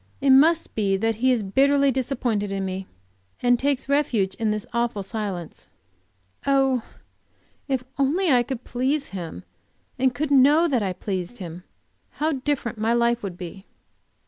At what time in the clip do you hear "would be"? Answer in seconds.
13.21-13.67